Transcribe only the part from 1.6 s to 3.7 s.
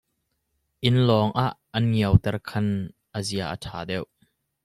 an ngiao ter khan a zia a